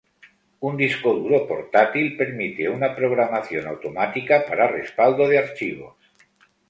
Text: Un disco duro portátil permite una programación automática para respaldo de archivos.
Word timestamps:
Un 0.67 0.73
disco 0.83 1.09
duro 1.19 1.39
portátil 1.51 2.09
permite 2.21 2.63
una 2.77 2.89
programación 2.95 3.67
automática 3.67 4.43
para 4.47 4.67
respaldo 4.77 5.27
de 5.27 5.37
archivos. 5.37 5.95